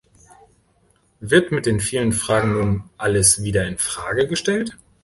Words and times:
Wird 1.19 1.51
mit 1.51 1.67
den 1.67 1.79
vielen 1.79 2.11
Fragen 2.11 2.53
nun 2.53 2.89
alles 2.97 3.43
wieder 3.43 3.67
in 3.67 3.77
Frage 3.77 4.27
gestellt? 4.27 4.75